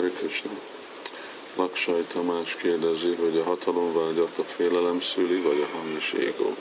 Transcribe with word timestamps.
Hari 0.00 0.12
Krishna. 0.12 0.50
Laksaj 1.56 2.04
Tamás 2.12 2.56
kérdezi, 2.56 3.14
hogy 3.14 3.36
a 3.38 3.42
hatalomvágyat 3.42 4.38
a 4.38 4.42
félelem 4.42 5.00
szüli, 5.00 5.40
vagy 5.40 5.60
a 5.60 5.76
hamis 5.76 6.12
égó. 6.12 6.56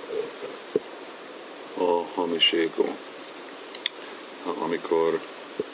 A 1.78 2.04
hamis 2.14 2.52
égó. 2.52 2.96
Amikor 4.60 5.20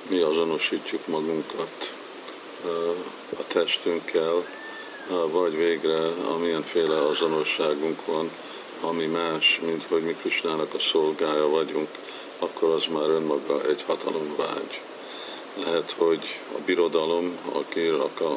mi 0.07 0.19
azonosítjuk 0.19 1.07
magunkat 1.07 1.93
a 3.39 3.47
testünkkel, 3.47 4.45
vagy 5.07 5.57
végre 5.57 6.07
amilyenféle 6.07 7.01
azonosságunk 7.01 8.05
van, 8.05 8.31
ami 8.81 9.05
más, 9.05 9.59
mint 9.63 9.83
hogy 9.83 10.01
mi 10.01 10.13
Krisnának 10.13 10.73
a 10.73 10.79
szolgája 10.79 11.49
vagyunk, 11.49 11.89
akkor 12.39 12.69
az 12.69 12.85
már 12.85 13.09
önmaga 13.09 13.67
egy 13.67 13.83
hatalomvágy. 13.83 14.81
Lehet, 15.63 15.95
hogy 15.97 16.39
a 16.55 16.59
birodalom, 16.65 17.37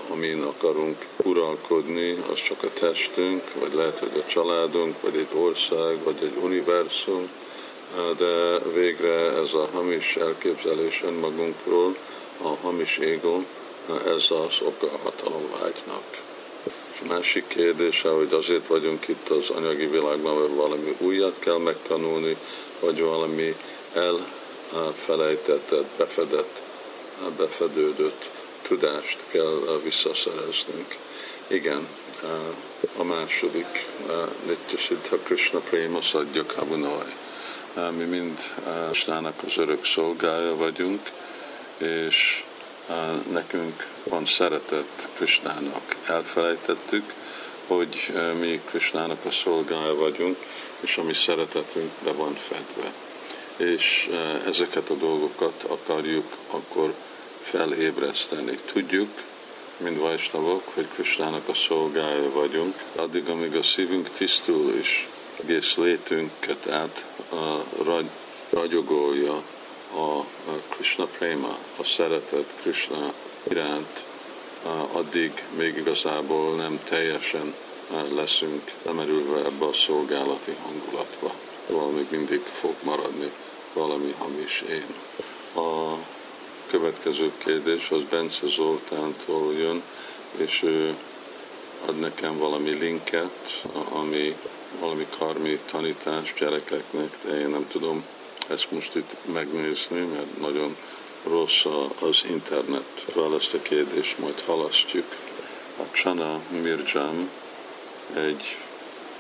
amin 0.09 0.43
akarunk 0.43 1.07
uralkodni, 1.23 2.25
az 2.31 2.43
csak 2.43 2.63
a 2.63 2.73
testünk, 2.73 3.43
vagy 3.61 3.75
lehet, 3.75 3.99
hogy 3.99 4.23
a 4.27 4.29
családunk, 4.29 5.01
vagy 5.01 5.17
egy 5.17 5.29
ország, 5.33 6.03
vagy 6.03 6.17
egy 6.23 6.37
univerzum, 6.43 7.29
de 8.17 8.59
végre 8.59 9.33
ez 9.33 9.55
a 9.55 9.69
hamis 9.73 10.17
elképzelés 10.17 11.03
önmagunkról, 11.05 11.97
a 12.43 12.49
hamis 12.49 12.99
égó, 12.99 13.45
ez 14.07 14.31
az 14.31 14.61
oka 14.63 14.87
a 14.87 14.99
hatalomvágynak. 15.03 16.23
És 16.93 17.01
másik 17.09 17.47
kérdése, 17.47 18.09
hogy 18.09 18.33
azért 18.33 18.67
vagyunk 18.67 19.09
itt 19.09 19.29
az 19.29 19.51
anyagi 19.51 19.87
világban, 19.87 20.37
mert 20.37 20.55
valami 20.55 20.97
újat 20.99 21.39
kell 21.39 21.59
megtanulni, 21.59 22.37
vagy 22.81 23.03
valami 23.03 23.57
elfelejtetett, 24.73 25.87
befedett 25.97 26.67
befedődött 27.37 28.31
tudást 28.63 29.19
kell 29.29 29.81
visszaszereznünk. 29.85 30.97
Igen, 31.47 31.87
a 32.97 33.03
második, 33.03 33.87
Nityasiddha 34.47 35.17
Krishna 35.17 35.59
Prema 35.59 36.01
Sadhya 36.01 36.47
Kavunaj. 36.47 37.15
Mi 37.97 38.05
mind 38.05 38.39
Istának 38.93 39.43
az 39.47 39.57
örök 39.59 39.85
szolgája 39.85 40.57
vagyunk, 40.57 41.11
és 41.77 42.45
nekünk 43.33 43.87
van 44.05 44.25
szeretet 44.25 45.09
Krishnának. 45.15 45.97
Elfelejtettük, 46.07 47.15
hogy 47.67 48.13
mi 48.39 48.61
Krishnának 48.67 49.25
a 49.25 49.31
szolgája 49.31 49.95
vagyunk, 49.95 50.37
és 50.81 50.97
a 50.97 51.03
mi 51.03 51.15
szeretetünk 51.15 51.91
be 52.05 52.13
van 52.13 52.35
fedve. 52.35 52.93
És 53.59 54.11
ezeket 54.47 54.91
a 54.91 54.95
dolgokat 54.95 55.63
akarjuk 55.63 56.37
akkor 56.51 56.95
felébreszteni. 57.43 58.59
Tudjuk, 58.73 59.09
mint 59.77 59.99
vajsnavok, 59.99 60.63
hogy 60.75 60.89
Kristának 60.89 61.49
a 61.49 61.55
szolgája 61.55 62.31
vagyunk, 62.33 62.75
addig, 62.97 63.29
amíg 63.29 63.57
a 63.57 63.63
szívünk 63.63 64.11
tisztul 64.11 64.75
és 64.81 65.07
egész 65.41 65.77
létünket 65.77 66.69
át 66.71 67.05
a 67.31 67.65
ragy, 67.83 68.09
ragyogolja 68.51 69.43
a, 69.95 70.25
Krishna 70.69 71.05
Prema, 71.05 71.59
a 71.77 71.85
szeretet 71.85 72.55
Krishna 72.61 73.13
iránt, 73.51 74.05
addig 74.93 75.45
még 75.57 75.77
igazából 75.77 76.55
nem 76.55 76.81
teljesen 76.85 77.55
leszünk 78.15 78.73
lemerülve 78.83 79.45
ebbe 79.45 79.67
a 79.67 79.73
szolgálati 79.73 80.57
hangulatba. 80.63 81.48
Valami 81.69 82.07
mindig 82.11 82.41
fog 82.41 82.75
maradni, 82.83 83.31
valami 83.73 84.15
hamis 84.19 84.65
én. 84.71 84.95
A 85.65 85.97
következő 86.67 87.33
kérdés 87.39 87.91
az 87.91 88.03
Bence 88.11 88.47
Zoltántól 88.47 89.55
jön, 89.55 89.83
és 90.37 90.63
ő 90.63 90.97
ad 91.87 91.99
nekem 91.99 92.39
valami 92.39 92.71
linket, 92.71 93.63
ami 93.93 94.37
valami 94.81 95.07
karmi 95.19 95.59
tanítás 95.71 96.35
gyerekeknek, 96.39 97.17
de 97.25 97.41
én 97.41 97.49
nem 97.49 97.67
tudom 97.69 98.05
ezt 98.49 98.71
most 98.71 98.95
itt 98.95 99.17
megnézni, 99.33 100.01
mert 100.01 100.41
nagyon 100.41 100.77
rossz 101.23 101.65
az 102.01 102.23
internet. 102.29 103.05
Vel 103.15 103.35
ezt 103.35 103.55
a 103.55 103.63
kérdést 103.63 104.19
majd 104.19 104.41
halasztjuk. 104.41 105.07
A 105.79 105.91
Csana 105.93 106.41
Mirjam 106.63 107.31
egy 108.15 108.57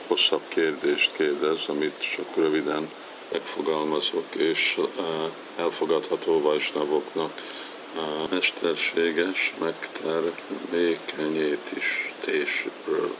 hosszabb 0.09 0.43
kérdést 0.49 1.13
kérdez, 1.13 1.59
amit 1.67 2.11
csak 2.15 2.37
röviden 2.37 2.91
megfogalmazok, 3.33 4.35
és 4.35 4.81
elfogadható 5.57 6.41
vajsnavoknak 6.41 7.43
mesterséges 8.31 9.55
megtermékenyét 9.59 11.71
is 11.77 12.13
tésről. 12.21 13.15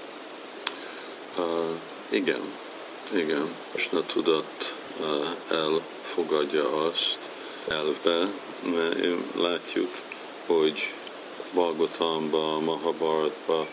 Igen, 2.09 2.53
igen, 3.15 3.55
és 3.73 3.89
a 3.93 4.03
tudat 4.07 4.75
elfogadja 5.51 6.85
azt 6.85 7.19
elve, 7.69 8.29
mert 8.63 8.99
látjuk, 9.37 9.91
hogy 10.47 10.93
Balgotamba, 11.55 12.61
Mahabharatba 12.61 13.67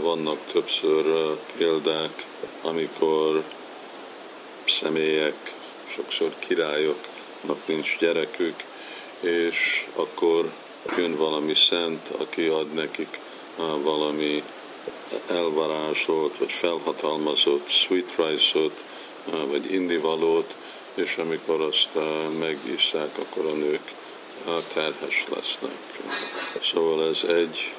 vannak 0.00 0.38
többször 0.52 1.36
példák, 1.56 2.26
amikor 2.62 3.42
személyek, 4.66 5.52
sokszor 5.94 6.32
királyoknak 6.38 7.66
nincs 7.66 7.98
gyerekük, 7.98 8.54
és 9.20 9.86
akkor 9.94 10.50
jön 10.96 11.16
valami 11.16 11.54
szent, 11.54 12.08
aki 12.18 12.46
ad 12.46 12.72
nekik 12.72 13.20
valami 13.82 14.42
elvarázsolt, 15.26 16.38
vagy 16.38 16.52
felhatalmazott 16.52 17.68
sweet 17.68 18.14
rice-ot, 18.16 18.82
vagy 19.24 19.72
indivalót, 19.72 20.54
és 20.94 21.16
amikor 21.16 21.60
azt 21.60 21.88
megisszák, 22.38 23.18
akkor 23.18 23.46
a 23.46 23.52
nők 23.52 23.92
terhes 24.72 25.24
lesznek. 25.34 26.00
Szóval 26.62 27.08
ez 27.08 27.24
egy 27.28 27.74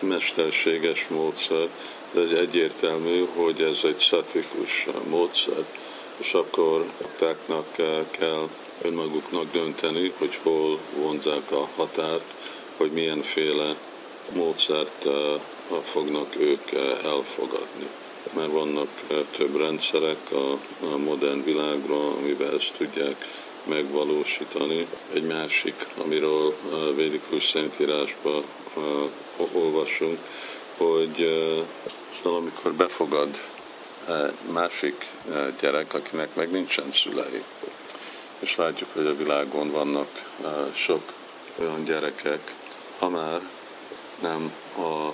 mesterséges 0.00 1.06
módszer, 1.08 1.68
de 2.10 2.20
egy 2.20 2.34
egyértelmű, 2.34 3.26
hogy 3.34 3.60
ez 3.60 3.78
egy 3.82 3.98
szatvikus 3.98 4.86
módszer, 5.08 5.64
és 6.16 6.32
akkor 6.32 6.84
aktáknak 7.02 7.66
kell 8.10 8.48
önmaguknak 8.82 9.52
dönteni, 9.52 10.12
hogy 10.18 10.38
hol 10.42 10.78
vonzák 10.96 11.52
a 11.52 11.68
határt, 11.76 12.34
hogy 12.76 12.90
milyenféle 12.90 13.74
módszert 14.34 15.06
fognak 15.84 16.36
ők 16.38 16.72
elfogadni. 17.04 17.86
Mert 18.32 18.52
vannak 18.52 18.88
több 19.36 19.56
rendszerek 19.56 20.32
a 20.32 20.96
modern 20.96 21.44
világra, 21.44 22.10
amiben 22.10 22.54
ezt 22.54 22.74
tudják 22.76 23.26
megvalósítani. 23.64 24.86
Egy 25.12 25.22
másik, 25.26 25.86
amiről 26.04 26.54
védikus 26.94 27.48
szentírásban 27.48 28.44
olvasunk, 29.52 30.18
hogy 30.76 31.16
szóval 32.22 32.38
amikor 32.38 32.72
befogad 32.72 33.40
másik 34.52 35.06
gyerek, 35.60 35.94
akinek 35.94 36.34
meg 36.34 36.50
nincsen 36.50 36.90
szülei, 36.90 37.42
és 38.38 38.56
látjuk, 38.56 38.88
hogy 38.92 39.06
a 39.06 39.16
világon 39.16 39.70
vannak 39.70 40.08
sok 40.74 41.12
olyan 41.58 41.84
gyerekek, 41.84 42.54
ha 42.98 43.08
már 43.08 43.40
nem 44.22 44.52
a 44.76 45.12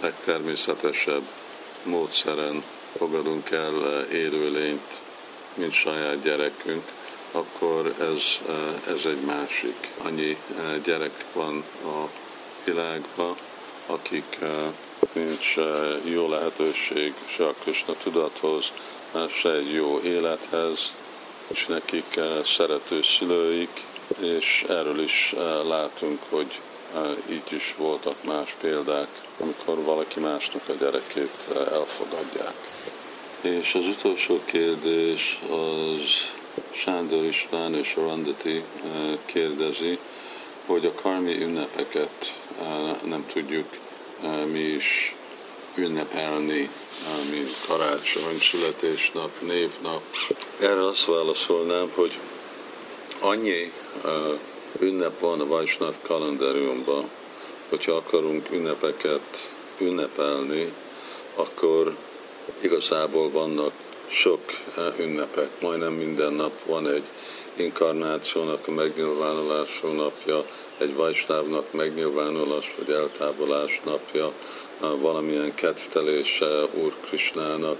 legtermészetesebb 0.00 1.22
módszeren 1.82 2.62
fogadunk 2.96 3.50
el 3.50 4.02
élőlényt, 4.12 4.96
mint 5.54 5.72
saját 5.72 6.22
gyerekünk, 6.22 6.84
akkor 7.32 7.94
ez, 8.00 8.22
ez 8.88 9.04
egy 9.04 9.20
másik. 9.20 9.90
Annyi 10.02 10.36
gyerek 10.84 11.24
van 11.32 11.64
a 11.84 12.08
világban, 12.70 13.36
akik 13.86 14.38
nincs 15.12 15.54
jó 16.04 16.28
lehetőség 16.28 17.14
se 17.26 17.46
a 17.46 17.54
Krishna 17.62 17.94
tudathoz, 18.02 18.72
se 19.30 19.50
egy 19.50 19.72
jó 19.72 20.00
élethez, 20.00 20.92
és 21.46 21.66
nekik 21.66 22.20
szerető 22.44 23.02
szülőik, 23.02 23.84
és 24.20 24.64
erről 24.68 25.00
is 25.00 25.34
látunk, 25.68 26.20
hogy 26.28 26.60
így 27.30 27.52
is 27.52 27.74
voltak 27.78 28.24
más 28.24 28.54
példák, 28.60 29.08
amikor 29.40 29.82
valaki 29.82 30.20
másnak 30.20 30.68
a 30.68 30.72
gyerekét 30.72 31.48
elfogadják. 31.72 32.54
És 33.40 33.74
az 33.74 33.86
utolsó 33.86 34.40
kérdés 34.44 35.40
az 35.50 36.30
Sándor 36.70 37.24
István 37.24 37.74
és 37.74 37.96
Randati 37.96 38.64
kérdezi, 39.24 39.98
hogy 40.66 40.84
a 40.84 40.92
karmi 40.92 41.42
ünnepeket 41.42 42.37
nem 43.04 43.26
tudjuk 43.32 43.66
mi 44.52 44.58
is 44.60 45.14
ünnepelni, 45.74 46.70
mint 47.30 47.56
karácsony, 47.66 48.40
születésnap, 48.40 49.30
névnap. 49.40 50.02
Erre 50.60 50.86
azt 50.86 51.04
válaszolnám, 51.04 51.90
hogy 51.94 52.18
annyi 53.20 53.72
ünnep 54.78 55.20
van 55.20 55.40
a 55.40 55.46
Vajsnav 55.46 55.94
kalendáriumban, 56.02 57.10
hogyha 57.68 57.92
akarunk 57.92 58.50
ünnepeket 58.50 59.50
ünnepelni, 59.78 60.72
akkor 61.34 61.96
igazából 62.60 63.30
vannak 63.30 63.72
sok 64.08 64.40
ünnepek. 64.98 65.60
Majdnem 65.60 65.92
minden 65.92 66.32
nap 66.32 66.64
van 66.64 66.88
egy 66.88 67.04
inkarnációnak 67.58 68.68
a 68.68 68.70
megnyilvánulású 68.70 69.88
napja, 69.88 70.44
egy 70.78 70.94
Vajsnávnak 70.94 71.72
megnyilvánulás 71.72 72.74
vagy 72.78 72.94
eltávolás 72.94 73.80
napja, 73.84 74.32
valamilyen 74.80 75.54
kedvtelése 75.54 76.64
Úr 76.74 76.94
Krisnának, 77.06 77.78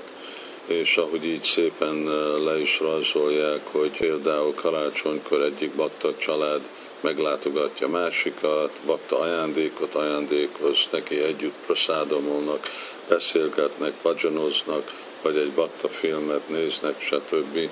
és 0.67 0.97
ahogy 0.97 1.25
így 1.25 1.43
szépen 1.43 2.03
le 2.45 2.61
is 2.61 2.81
rajzolják, 2.81 3.61
hogy 3.71 3.91
például 3.99 4.55
karácsonykor 4.55 5.43
egyik 5.43 5.75
bakta 5.75 6.17
család 6.17 6.61
meglátogatja 7.01 7.89
másikat, 7.89 8.81
bakta 8.87 9.19
ajándékot 9.19 9.95
ajándékoz, 9.95 10.87
neki 10.91 11.23
együtt 11.23 11.55
praszádomolnak, 11.67 12.69
beszélgetnek, 13.09 13.93
badzsanoznak, 14.03 14.93
vagy 15.23 15.37
egy 15.37 15.51
bakta 15.51 15.89
filmet 15.89 16.49
néznek, 16.49 17.01
stb. 17.01 17.71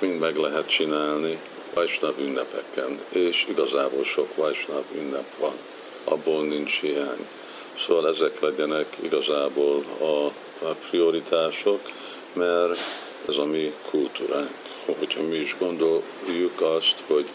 Mind 0.00 0.18
meg 0.18 0.36
lehet 0.36 0.68
csinálni 0.68 1.38
Vajsnav 1.74 2.18
ünnepeken, 2.18 3.00
és 3.08 3.46
igazából 3.48 4.04
sok 4.04 4.34
Vajsnav 4.34 4.82
ünnep 4.94 5.36
van, 5.38 5.52
abból 6.04 6.44
nincs 6.44 6.80
hiány. 6.80 7.26
Szóval 7.78 8.08
ezek 8.08 8.40
legyenek 8.40 8.96
igazából 9.02 9.82
a, 9.98 10.26
a 10.66 10.74
prioritások, 10.90 11.80
mert 12.32 12.78
ez 13.28 13.36
a 13.36 13.44
mi 13.44 13.74
kultúránk. 13.90 14.50
Hogyha 14.98 15.22
mi 15.22 15.36
is 15.36 15.56
gondoljuk 15.58 16.60
azt, 16.60 17.02
hogy 17.06 17.30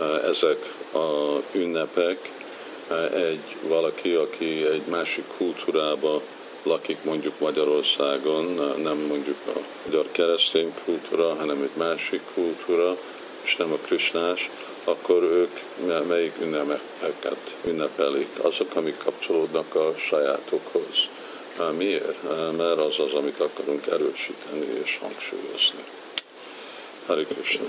e, 0.00 0.04
ezek 0.04 0.72
a 0.92 1.40
ünnepek 1.52 2.30
e, 2.88 2.94
egy 3.04 3.56
valaki, 3.62 4.12
aki 4.12 4.66
egy 4.66 4.86
másik 4.90 5.24
kultúrába 5.36 6.22
lakik 6.66 7.04
mondjuk 7.04 7.38
Magyarországon, 7.38 8.44
nem 8.82 8.98
mondjuk 8.98 9.38
a 9.46 9.58
magyar 9.84 10.06
keresztény 10.10 10.72
kultúra, 10.84 11.34
hanem 11.34 11.62
egy 11.62 11.76
másik 11.76 12.20
kultúra, 12.34 12.96
és 13.42 13.56
nem 13.56 13.72
a 13.72 13.76
krisnás, 13.76 14.50
akkor 14.84 15.22
ők 15.22 15.50
melyik 16.06 16.32
ünnepeket 16.40 17.56
ünnepelik? 17.64 18.28
Azok, 18.42 18.74
amik 18.74 18.96
kapcsolódnak 19.04 19.74
a 19.74 19.94
sajátokhoz. 19.96 21.08
Miért? 21.76 22.22
Mert 22.56 22.78
az 22.78 22.98
az, 22.98 23.12
amit 23.12 23.40
akarunk 23.40 23.86
erősíteni 23.86 24.66
és 24.82 24.98
hangsúlyozni. 25.00 25.84
Hari 27.06 27.24
Krishna. 27.24 27.66